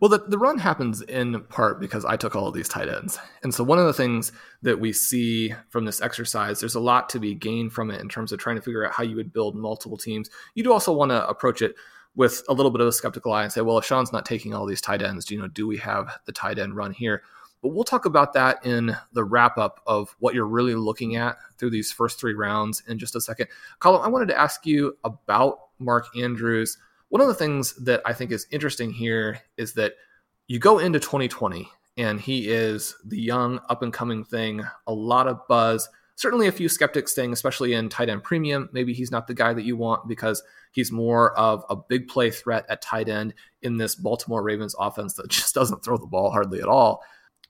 [0.00, 3.18] Well, the, the run happens in part because I took all of these tight ends.
[3.42, 7.08] And so, one of the things that we see from this exercise, there's a lot
[7.10, 9.32] to be gained from it in terms of trying to figure out how you would
[9.32, 10.30] build multiple teams.
[10.54, 11.76] You do also want to approach it
[12.16, 14.54] with a little bit of a skeptical eye and say, well, if Shawn's not taking
[14.54, 17.22] all these tight ends, you know, do we have the tight end run here?
[17.62, 21.38] But we'll talk about that in the wrap up of what you're really looking at
[21.58, 23.48] through these first three rounds in just a second.
[23.80, 26.76] Colm, I wanted to ask you about Mark Andrews.
[27.08, 29.94] One of the things that I think is interesting here is that
[30.46, 35.26] you go into 2020 and he is the young up and coming thing, a lot
[35.26, 39.26] of buzz certainly a few skeptics saying, especially in tight end premium, maybe he's not
[39.26, 43.08] the guy that you want because he's more of a big play threat at tight
[43.08, 47.02] end in this Baltimore Ravens offense that just doesn't throw the ball hardly at all.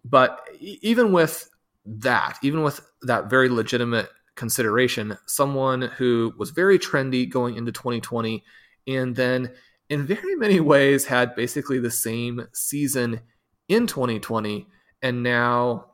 [0.04, 1.48] But even with
[1.86, 8.42] that, even with that very legitimate consideration, someone who was very trendy going into 2020
[8.86, 9.50] and then
[9.88, 13.20] in very many ways had basically the same season
[13.68, 14.66] in 2020
[15.02, 15.93] and now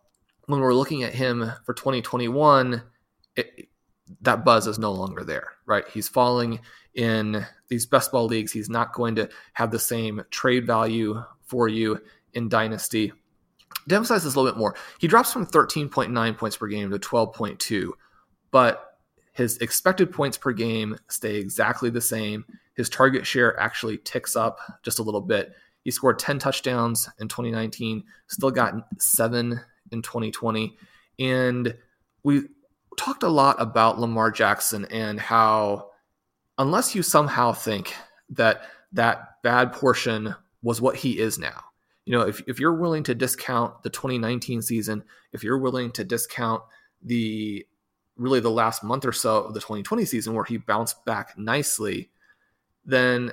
[0.50, 2.82] when we're looking at him for 2021,
[3.36, 3.68] it,
[4.22, 5.86] that buzz is no longer there, right?
[5.88, 6.60] He's falling
[6.94, 8.52] in these best ball leagues.
[8.52, 12.00] He's not going to have the same trade value for you
[12.34, 13.12] in Dynasty.
[13.88, 16.98] To emphasize this a little bit more, he drops from 13.9 points per game to
[16.98, 17.90] 12.2,
[18.50, 18.98] but
[19.32, 22.44] his expected points per game stay exactly the same.
[22.74, 25.52] His target share actually ticks up just a little bit.
[25.82, 29.60] He scored 10 touchdowns in 2019, still got seven
[29.92, 30.76] in 2020.
[31.18, 31.76] And
[32.22, 32.42] we
[32.96, 35.90] talked a lot about Lamar Jackson and how,
[36.58, 37.94] unless you somehow think
[38.30, 41.64] that that bad portion was what he is now,
[42.04, 46.04] you know, if, if you're willing to discount the 2019 season, if you're willing to
[46.04, 46.62] discount
[47.02, 47.64] the
[48.16, 52.10] really the last month or so of the 2020 season where he bounced back nicely,
[52.84, 53.32] then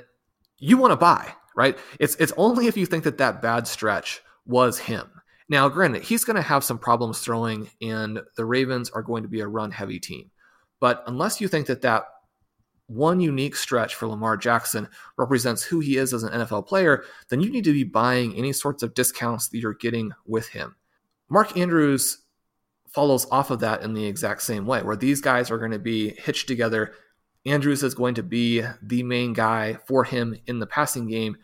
[0.60, 1.78] you want to buy, right?
[2.00, 5.10] It's it's only if you think that that bad stretch was him.
[5.50, 9.30] Now, granted, he's going to have some problems throwing, and the Ravens are going to
[9.30, 10.30] be a run heavy team.
[10.80, 12.06] But unless you think that that
[12.88, 17.42] one unique stretch for Lamar Jackson represents who he is as an NFL player, then
[17.42, 20.76] you need to be buying any sorts of discounts that you're getting with him.
[21.30, 22.20] Mark Andrews
[22.88, 25.80] follows off of that in the exact same way, where these guys are going to
[25.80, 26.94] be hitched together.
[27.46, 31.38] Andrews is going to be the main guy for him in the passing game.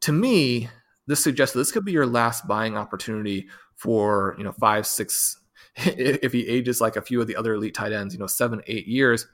[0.00, 0.68] To me,
[1.06, 5.40] this suggests that this could be your last buying opportunity for, you know, five, six,
[5.76, 8.62] if he ages like a few of the other elite tight ends, you know, seven,
[8.66, 9.26] eight years.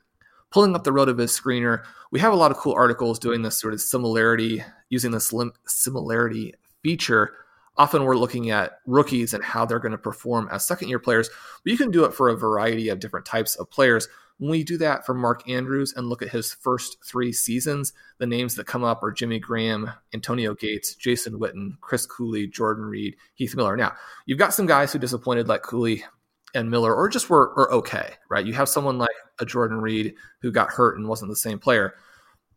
[0.50, 3.74] Pulling up the RotoViz screener, we have a lot of cool articles doing this sort
[3.74, 5.32] of similarity, using this
[5.66, 7.34] similarity feature
[7.78, 11.30] often we're looking at rookies and how they're going to perform as second year players,
[11.62, 14.08] but you can do it for a variety of different types of players.
[14.38, 18.26] When we do that for Mark Andrews and look at his first three seasons, the
[18.26, 23.16] names that come up are Jimmy Graham, Antonio Gates, Jason Witten, Chris Cooley, Jordan Reed,
[23.34, 23.76] Heath Miller.
[23.76, 23.94] Now,
[24.26, 26.04] you've got some guys who disappointed like Cooley
[26.54, 28.46] and Miller, or just were, were okay, right?
[28.46, 31.94] You have someone like a Jordan Reed who got hurt and wasn't the same player.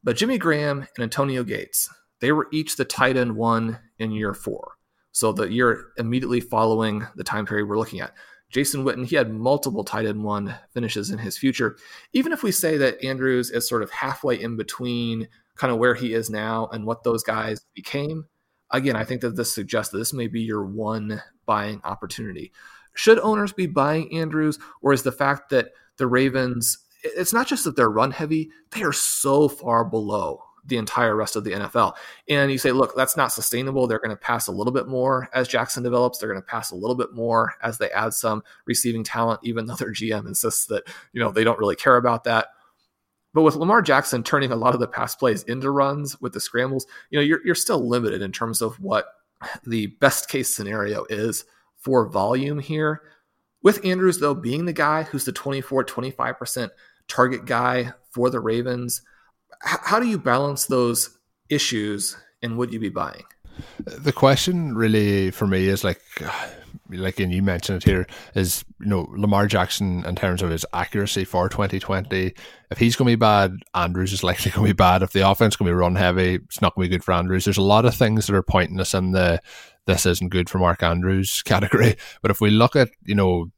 [0.03, 1.89] But Jimmy Graham and Antonio Gates,
[2.19, 4.73] they were each the tight end one in year four.
[5.11, 8.13] So the year immediately following the time period we're looking at.
[8.51, 11.77] Jason Witten, he had multiple tight end one finishes in his future.
[12.13, 15.95] Even if we say that Andrews is sort of halfway in between kind of where
[15.95, 18.25] he is now and what those guys became,
[18.69, 22.51] again, I think that this suggests that this may be your one buying opportunity.
[22.93, 27.63] Should owners be buying Andrews, or is the fact that the Ravens, it's not just
[27.63, 31.93] that they're run heavy, they are so far below the entire rest of the NFL.
[32.29, 33.87] And you say, look, that's not sustainable.
[33.87, 36.17] They're going to pass a little bit more as Jackson develops.
[36.17, 39.65] They're going to pass a little bit more as they add some receiving talent, even
[39.65, 42.47] though their GM insists that, you know, they don't really care about that.
[43.33, 46.39] But with Lamar Jackson turning a lot of the pass plays into runs with the
[46.39, 49.05] scrambles, you know, you're, you're still limited in terms of what
[49.65, 51.45] the best case scenario is
[51.77, 53.01] for volume here.
[53.63, 56.69] With Andrews, though, being the guy who's the 24, 25%
[57.07, 59.01] target guy for the Ravens,
[59.63, 61.17] how do you balance those
[61.49, 63.23] issues and would you be buying?
[63.85, 66.01] The question really for me is like,
[66.89, 70.65] like, and you mentioned it here, is you know Lamar Jackson in terms of his
[70.73, 72.33] accuracy for 2020.
[72.69, 75.03] If he's going to be bad, Andrews is likely going to be bad.
[75.03, 77.13] If the offense going to be run heavy, it's not going to be good for
[77.13, 77.45] Andrews.
[77.45, 79.41] There's a lot of things that are pointing us in the
[79.85, 81.95] this isn't good for Mark Andrews category.
[82.21, 83.51] But if we look at you know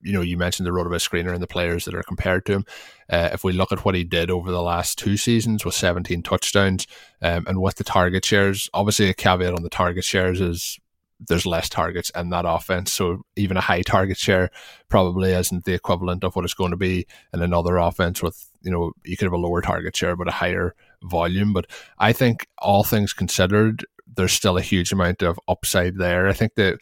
[0.00, 2.64] you know, you mentioned the RotoViz screener and the players that are compared to him.
[3.10, 6.22] Uh, if we look at what he did over the last two seasons with 17
[6.22, 6.86] touchdowns
[7.20, 10.78] um, and with the target shares, obviously a caveat on the target shares is
[11.26, 12.92] there's less targets in that offense.
[12.92, 14.50] So even a high target share
[14.88, 18.70] probably isn't the equivalent of what it's going to be in another offense with, you
[18.70, 21.52] know, you could have a lower target share but a higher volume.
[21.52, 21.66] But
[21.98, 23.84] I think all things considered,
[24.14, 26.28] there's still a huge amount of upside there.
[26.28, 26.78] I think that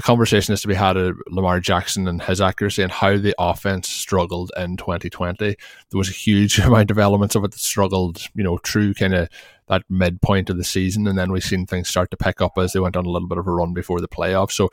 [0.00, 3.34] the conversation is to be had at Lamar Jackson and his accuracy and how the
[3.38, 5.36] offense struggled in 2020.
[5.44, 5.56] There
[5.92, 9.28] was a huge amount of elements of it that struggled, you know, through kind of
[9.68, 11.06] that midpoint of the season.
[11.06, 13.28] And then we've seen things start to pick up as they went on a little
[13.28, 14.52] bit of a run before the playoffs.
[14.52, 14.70] So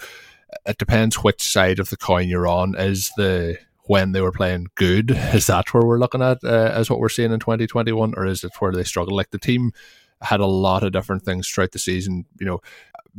[0.66, 2.76] it depends which side of the coin you're on.
[2.76, 6.90] Is the when they were playing good, is that where we're looking at uh, as
[6.90, 8.13] what we're seeing in 2021?
[8.16, 9.18] Or is it where they struggle?
[9.18, 9.74] Like the team
[10.22, 12.26] had a lot of different things throughout the season.
[12.40, 12.62] You know,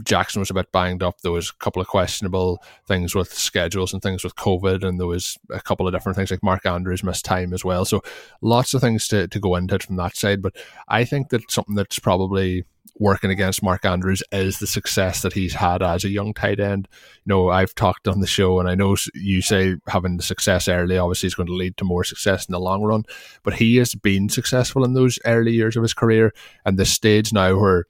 [0.05, 1.21] Jackson was a bit banged up.
[1.21, 5.07] There was a couple of questionable things with schedules and things with COVID, and there
[5.07, 7.85] was a couple of different things like Mark Andrews missed time as well.
[7.85, 8.03] So
[8.41, 10.43] lots of things to, to go into from that side.
[10.43, 10.57] But
[10.89, 12.65] I think that something that's probably
[12.99, 16.89] working against Mark Andrews is the success that he's had as a young tight end.
[17.25, 20.69] You know, I've talked on the show, and I know you say having the success
[20.69, 23.05] early obviously is going to lead to more success in the long run,
[23.43, 26.33] but he has been successful in those early years of his career,
[26.65, 27.87] and the stage now where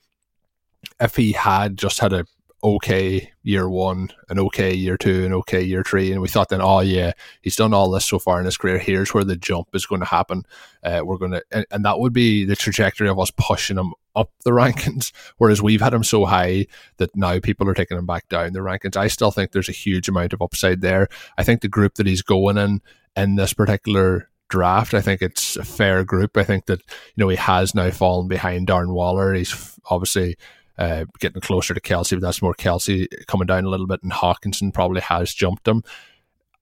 [1.01, 2.25] if he had just had a
[2.63, 6.61] okay year one, an okay year two, an okay year three, and we thought then,
[6.61, 7.13] oh yeah,
[7.43, 8.79] he's done all this so far in his career.
[8.79, 10.45] Here's where the jump is going to happen.
[10.83, 13.95] Uh, we're going to, and, and, that would be the trajectory of us pushing him
[14.17, 16.67] up the rankings, whereas we've had him so high
[16.97, 18.97] that now people are taking him back down the rankings.
[18.97, 21.09] I still think there's a huge amount of upside there.
[21.37, 22.81] I think the group that he's going in
[23.17, 26.37] in this particular draft, I think it's a fair group.
[26.37, 29.35] I think that you know he has now fallen behind Darren Waller.
[29.35, 30.37] He's obviously
[30.79, 34.13] uh, getting closer to Kelce, but that's more Kelce coming down a little bit, and
[34.13, 35.83] Hockenson probably has jumped him.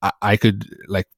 [0.03, 1.09] I, I could like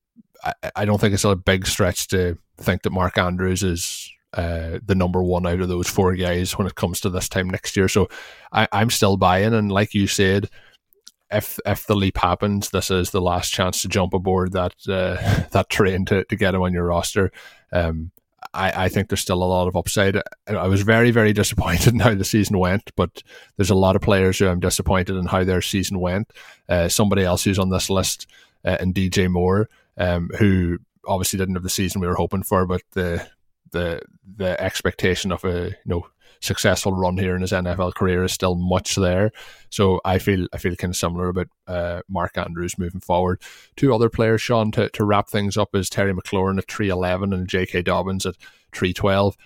[0.43, 4.79] I, I don't think it's a big stretch to think that Mark Andrews is uh,
[4.85, 7.77] the number one out of those four guys when it comes to this time next
[7.77, 7.89] year.
[7.89, 8.09] So
[8.53, 10.51] I, I'm still buying, and like you said,
[11.31, 15.45] if if the leap happens, this is the last chance to jump aboard that uh,
[15.51, 17.33] that train to, to get him on your roster.
[17.73, 18.11] Um,
[18.55, 20.21] I, I think there's still a lot of upside.
[20.47, 23.23] I was very, very disappointed in how the season went, but
[23.57, 26.33] there's a lot of players who I'm disappointed in how their season went.
[26.69, 28.27] Uh, somebody else who's on this list,
[28.65, 32.67] uh, and DJ Moore, um, who obviously didn't have the season we were hoping for,
[32.67, 33.27] but the
[33.71, 34.01] the
[34.37, 36.07] the expectation of a you know
[36.41, 39.33] successful run here in his NFL career is still much there.
[39.71, 43.43] So I feel I feel kind of similar about uh, Mark Andrews moving forward.
[43.77, 47.33] Two other players, Shawn, to, to wrap things up is Terry McLaurin at three eleven
[47.33, 47.83] and J.K.
[47.83, 48.37] Dobbins at
[48.73, 49.37] three twelve.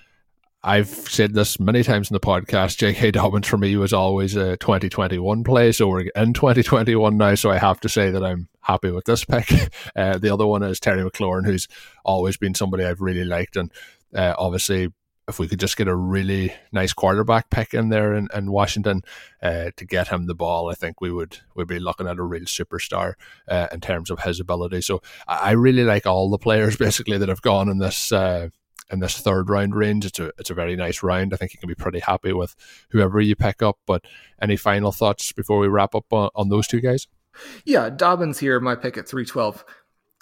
[0.64, 2.78] I've said this many times in the podcast.
[2.78, 3.10] J.K.
[3.10, 7.34] Dobbins for me was always a 2021 play, so we're in 2021 now.
[7.34, 9.50] So I have to say that I'm happy with this pick.
[9.94, 11.68] Uh, the other one is Terry McLaurin, who's
[12.04, 13.70] always been somebody I've really liked, and
[14.14, 14.88] uh, obviously
[15.32, 19.00] if we could just get a really nice quarterback pick in there in, in Washington
[19.42, 22.22] uh, to get him the ball, I think we would we'd be looking at a
[22.22, 23.14] real superstar
[23.48, 24.82] uh, in terms of his ability.
[24.82, 28.50] So I really like all the players basically that have gone in this uh,
[28.90, 30.04] in this third round range.
[30.04, 31.32] It's a it's a very nice round.
[31.32, 32.54] I think you can be pretty happy with
[32.90, 33.78] whoever you pick up.
[33.86, 34.04] But
[34.40, 37.06] any final thoughts before we wrap up on, on those two guys?
[37.64, 39.64] Yeah, Dobbins here, my pick at three twelve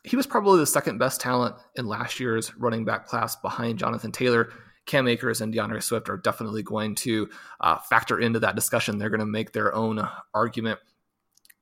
[0.02, 4.12] he was probably the second best talent in last year's running back class behind Jonathan
[4.12, 4.50] Taylor.
[4.86, 7.28] Cam Akers and D'Andre Swift are definitely going to
[7.60, 8.98] uh, factor into that discussion.
[8.98, 10.80] They're going to make their own argument.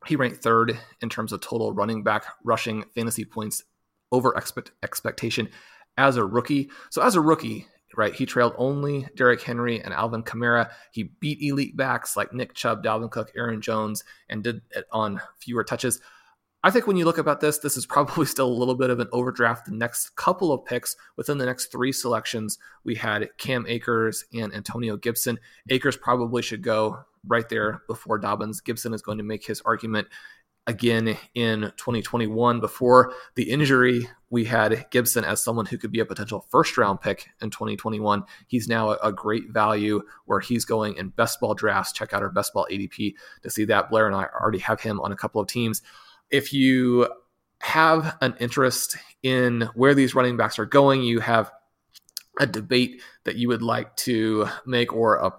[0.07, 3.64] He ranked third in terms of total running back rushing fantasy points
[4.12, 5.49] over expect- expectation
[5.97, 6.71] as a rookie.
[6.91, 7.66] So, as a rookie,
[7.97, 10.71] right, he trailed only Derrick Henry and Alvin Kamara.
[10.93, 15.21] He beat elite backs like Nick Chubb, Dalvin Cook, Aaron Jones, and did it on
[15.39, 16.01] fewer touches.
[16.64, 18.98] I think when you look about this, this is probably still a little bit of
[18.98, 19.66] an overdraft.
[19.66, 24.54] The next couple of picks within the next three selections, we had Cam Akers and
[24.54, 25.38] Antonio Gibson.
[25.68, 28.61] Akers probably should go right there before Dobbins.
[28.61, 30.09] Gibson is going to make his argument
[30.66, 32.61] again in 2021.
[32.61, 37.00] Before the injury, we had Gibson as someone who could be a potential first round
[37.00, 38.24] pick in 2021.
[38.48, 41.92] He's now a, great value where he's going in best ball drafts.
[41.92, 43.88] Check out our best ball ADP to see that.
[43.88, 45.82] Blair and I already have him on a couple of teams
[46.31, 47.09] if you
[47.61, 51.51] have an interest in where these running backs are going, you have
[52.39, 55.32] a debate that you would like to make or a,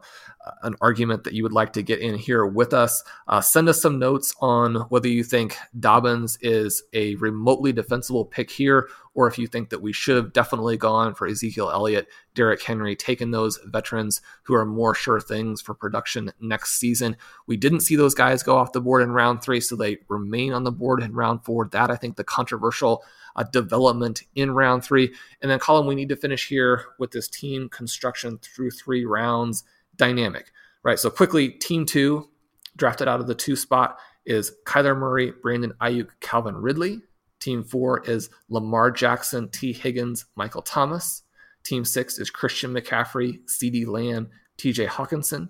[0.63, 3.81] an argument that you would like to get in here with us, uh, send us
[3.81, 9.37] some notes on whether you think Dobbins is a remotely defensible pick here, or if
[9.37, 13.59] you think that we should have definitely gone for Ezekiel Elliott, Derrick Henry, taken those
[13.65, 17.17] veterans who are more sure things for production next season.
[17.47, 20.53] We didn't see those guys go off the board in round three, so they remain
[20.53, 21.67] on the board in round four.
[21.71, 23.03] That I think the controversial
[23.35, 25.13] uh, development in round three.
[25.41, 29.63] And then, Colm, we need to finish here with this team construction through three rounds
[29.95, 30.51] dynamic,
[30.83, 30.99] right?
[30.99, 32.29] So quickly, team two,
[32.75, 37.01] drafted out of the two spot, is Kyler Murray, Brandon Aiyuk, Calvin Ridley.
[37.39, 41.23] Team four is Lamar Jackson, Tee Higgins, Michael Thomas.
[41.63, 45.49] Team six is Christian McCaffrey, CeeDee Lamb, TJ Hockenson.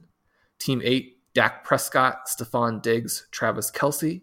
[0.60, 4.22] Team eight, Dak Prescott, Stefon Diggs, Travis Kelce.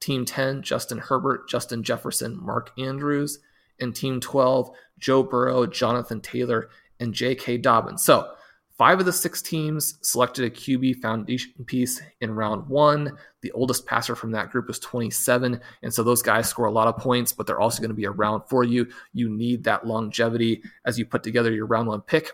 [0.00, 3.38] Team 10, Justin Herbert, Justin Jefferson, Mark Andrews.
[3.78, 7.58] And Team 12, Joe Burrow, Jonathan Taylor, and J.K.
[7.58, 8.02] Dobbins.
[8.02, 8.30] So
[8.78, 13.16] Five of the six teams selected a QB foundation piece in round one.
[13.40, 15.58] The oldest passer from that group was 27.
[15.82, 18.06] And so those guys score a lot of points, but they're also going to be
[18.06, 18.86] around for you.
[19.14, 22.32] You need that longevity as you put together your round one pick.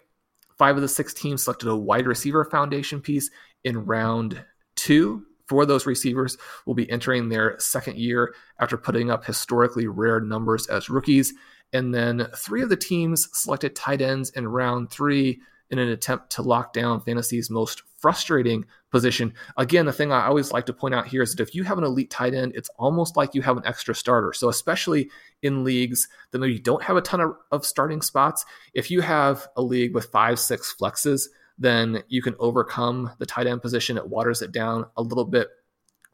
[0.59, 3.31] Five of the six teams selected a wide receiver foundation piece
[3.63, 4.45] in round
[4.75, 5.25] two.
[5.53, 10.19] Four of those receivers will be entering their second year after putting up historically rare
[10.19, 11.35] numbers as rookies.
[11.75, 16.31] And then three of the teams selected tight ends in round three in an attempt
[16.31, 19.35] to lock down fantasy's most frustrating position.
[19.59, 21.77] Again, the thing I always like to point out here is that if you have
[21.77, 24.33] an elite tight end, it's almost like you have an extra starter.
[24.33, 25.11] So, especially
[25.43, 29.49] in leagues that maybe don't have a ton of, of starting spots, if you have
[29.55, 31.29] a league with five, six flexes,
[31.63, 33.97] then you can overcome the tight end position.
[33.97, 35.49] It waters it down a little bit.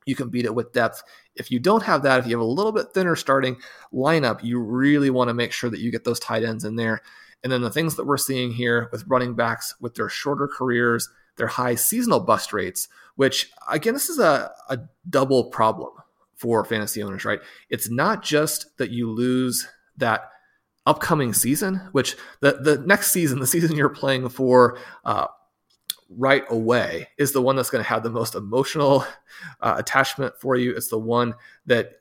[0.04, 1.02] You can beat it with depth.
[1.36, 3.56] If you don't have that, if you have a little bit thinner starting
[3.92, 7.00] lineup, you really want to make sure that you get those tight ends in there.
[7.42, 11.08] And then the things that we're seeing here with running backs with their shorter careers,
[11.36, 14.78] their high seasonal bust rates, which again, this is a, a
[15.08, 15.92] double problem
[16.34, 17.40] for fantasy owners, right?
[17.70, 20.30] It's not just that you lose that
[20.86, 25.26] upcoming season, which the, the next season, the season you're playing for, uh,
[26.08, 29.04] right away is the one that's going to have the most emotional
[29.60, 30.74] uh, attachment for you.
[30.74, 31.34] It's the one
[31.66, 31.92] that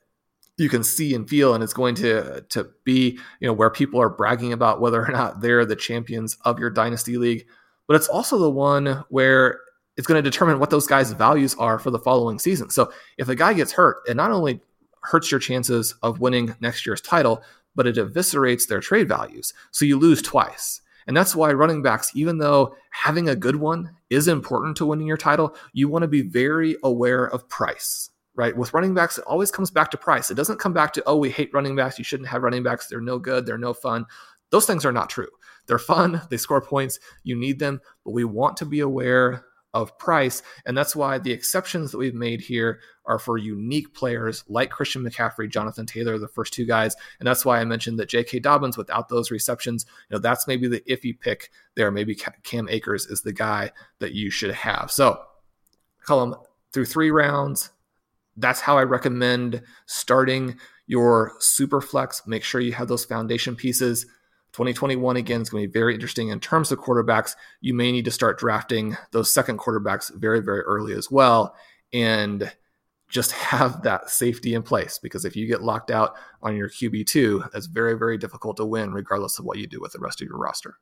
[0.58, 4.02] you can see and feel, and it's going to to be you know where people
[4.02, 7.46] are bragging about whether or not they're the champions of your dynasty league.
[7.88, 9.60] But it's also the one where
[9.96, 12.70] it's going to determine what those guys' values are for the following season.
[12.70, 14.62] So if a guy gets hurt, it not only
[15.04, 17.42] hurts your chances of winning next year's title,
[17.76, 19.54] but it eviscerates their trade values.
[19.72, 20.82] So you lose twice.
[21.08, 25.08] And that's why running backs, even though having a good one is important to winning
[25.08, 28.56] your title, you want to be very aware of price, right?
[28.56, 30.30] With running backs, it always comes back to price.
[30.30, 31.98] It doesn't come back to, oh, we hate running backs.
[31.98, 32.88] You shouldn't have running backs.
[32.88, 33.46] They're no good.
[33.46, 34.06] They're no fun.
[34.50, 35.30] Those things are not true.
[35.66, 36.22] They're fun.
[36.30, 37.00] They score points.
[37.24, 40.42] You need them, but we want to be aware of price.
[40.66, 45.04] And that's why the exceptions that we've made here are for unique players like Christian
[45.04, 46.96] McCaffrey, Jonathan Taylor, the first two guys.
[47.20, 48.40] And that's why I mentioned that J.K.
[48.40, 51.92] Dobbins, without those receptions, you know, that's maybe the iffy pick there.
[51.92, 54.92] Maybe Cam Akers is the guy that you should have.
[54.92, 55.22] So,
[56.08, 56.42] Colm,
[56.74, 57.72] through three rounds.
[58.36, 62.26] That's how I recommend starting your super flex.
[62.28, 64.06] Make sure you have those foundation pieces.
[64.58, 67.36] 2021 again is going to be very interesting in terms of quarterbacks.
[67.62, 71.56] You may need to start drafting those second quarterbacks very, very early as well.
[71.94, 72.52] And
[73.08, 77.52] just have that safety in place because if you get locked out on your QB2,
[77.52, 80.28] that's very, very difficult to win, regardless of what you do with the rest of
[80.28, 80.80] your roster.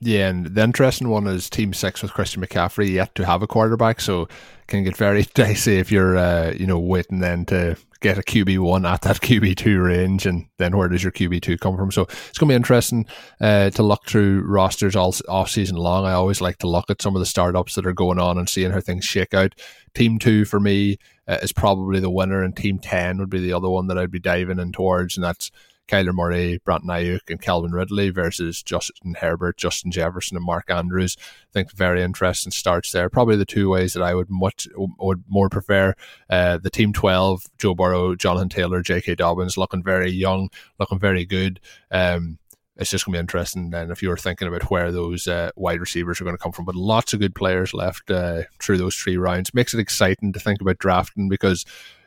[0.00, 3.46] Yeah, and the interesting one is Team Six with Christian McCaffrey yet to have a
[3.46, 4.28] quarterback, so
[4.66, 8.58] can get very dicey if you're, uh, you know, waiting then to get a QB
[8.58, 11.90] one at that QB two range, and then where does your QB two come from?
[11.90, 13.06] So it's going to be interesting
[13.40, 16.04] uh, to look through rosters all off season long.
[16.04, 18.48] I always like to look at some of the startups that are going on and
[18.48, 19.54] seeing how things shake out.
[19.94, 23.54] Team two for me uh, is probably the winner, and Team ten would be the
[23.54, 25.50] other one that I'd be diving in towards, and that's
[25.88, 31.16] Kyler Murray, Brandon Aiyuk, and Calvin Ridley versus Justin Herbert, Justin Jefferson, and Mark Andrews.
[31.18, 33.08] I think very interesting starts there.
[33.08, 35.94] Probably the two ways that I would much would more prefer.
[36.28, 39.16] Uh, the team twelve: Joe Burrow, Jonathan Taylor, J.K.
[39.16, 41.60] Dobbins, looking very young, looking very good.
[41.90, 42.38] Um,
[42.78, 43.72] it's just going to be interesting.
[43.72, 46.52] And if you were thinking about where those uh, wide receivers are going to come
[46.52, 50.32] from, but lots of good players left uh, through those three rounds makes it exciting
[50.34, 51.64] to think about drafting because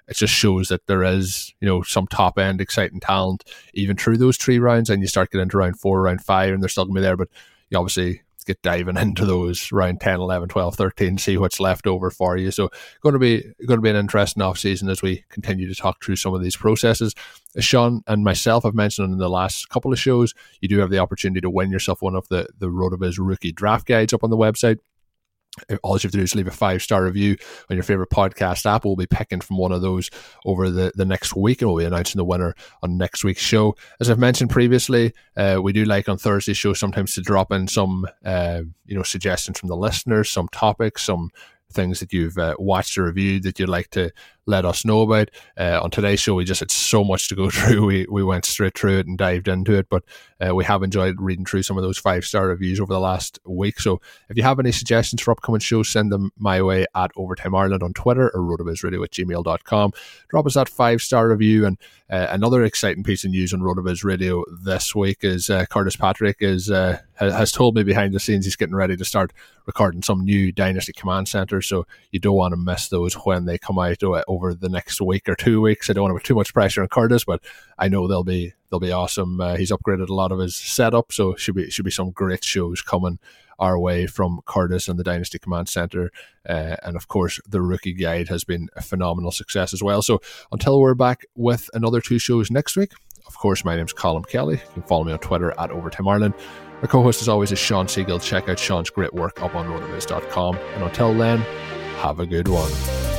[0.10, 3.44] it just shows that there is, you know, some top end exciting talent
[3.74, 4.90] even through those three rounds.
[4.90, 7.04] And you start getting into round four, round five, and they're still going to be
[7.04, 7.16] there.
[7.16, 7.30] But
[7.70, 12.10] you obviously get diving into those round 10, 11, 12, 13, see what's left over
[12.10, 12.50] for you.
[12.50, 12.70] So
[13.02, 16.04] going to be going to be an interesting off season as we continue to talk
[16.04, 17.14] through some of these processes.
[17.56, 20.90] As Shawn and myself have mentioned in the last couple of shows, you do have
[20.90, 24.32] the opportunity to win yourself one of the the RotoViz rookie draft guides up on
[24.32, 24.80] the website
[25.84, 27.36] all you have to do is leave a five star review
[27.70, 28.86] on your favorite podcast app.
[28.86, 30.10] We'll be picking from one of those
[30.46, 33.76] over the, the next week, and we'll be announcing the winner on next week's show.
[34.00, 37.68] As I've mentioned previously, uh, we do like on Thursday show sometimes to drop in
[37.68, 41.30] some uh, you know suggestions from the listeners, some topics, some
[41.72, 44.12] things that you've uh, watched or reviewed that you'd like to
[44.50, 45.30] let us know about.
[45.58, 47.86] Uh, on today's show, we just had so much to go through.
[47.86, 50.04] We, we went straight through it and dived into it, but
[50.46, 53.40] uh, we have enjoyed reading through some of those five star reviews over the last
[53.46, 53.80] week.
[53.80, 57.56] So if you have any suggestions for upcoming shows, send them my way at Overtime
[57.56, 59.94] Ireland on Twitter or rotovizradio at gmail.com.
[60.30, 61.66] Drop us that five star review.
[61.66, 61.78] And
[62.10, 66.38] uh, another exciting piece of news on Rotoviz Radio this week is uh, Curtis Patrick
[66.40, 69.32] is uh, has told me behind the scenes he's getting ready to start
[69.66, 71.62] recording some new Dynasty Command Center.
[71.62, 75.02] So you don't want to miss those when they come out uh, over the next
[75.02, 75.90] week or two weeks.
[75.90, 77.42] I don't want to put too much pressure on Curtis, but
[77.78, 79.42] I know they'll be they'll be awesome.
[79.42, 82.44] Uh, he's upgraded a lot of his setup, so should be should be some great
[82.44, 83.20] shows coming
[83.60, 86.12] our way from Curtis and the Dynasty Command Center.
[86.48, 90.02] Uh, and of course, the rookie guide has been a phenomenal success as well.
[90.02, 90.22] So
[90.54, 92.94] until we're back with another two shows next week,
[93.28, 94.56] of course, my name's Colm Kelly.
[94.56, 96.34] You can follow me on Twitter at Overtime Ireland.
[96.82, 98.24] Our co host, as always, is Shawn Siegele.
[98.24, 100.56] Check out Shawn's great work up on rotoviz.com.
[100.56, 101.40] And until then,
[101.98, 103.19] have a good one.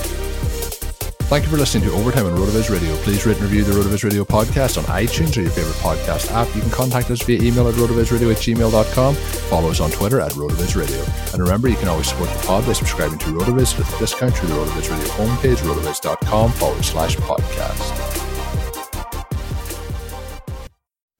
[1.30, 2.96] Thank you for listening to Overtime on RotoViz Radio.
[3.02, 6.52] Please rate and review the RotoViz Radio podcast on iTunes or your favorite podcast app.
[6.56, 9.14] You can contact us via email at rotovizradio at gmail.com.
[9.14, 11.04] Follow us on Twitter at RotoViz Radio.
[11.32, 14.36] And remember, you can always support the pod by subscribing to RotoViz with a discount
[14.36, 18.26] through the RotoViz Radio homepage, rotoviz.com forward slash podcast.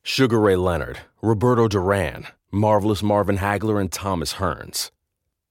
[0.02, 4.90] Sugar Ray Leonard, Roberto Duran, Marvelous Marvin Hagler, and Thomas Hearns